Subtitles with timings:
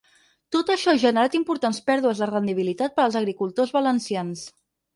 [0.53, 4.47] Tot això ha generat importants ‘pèrdues de rendibilitat per als agricultors valencians’.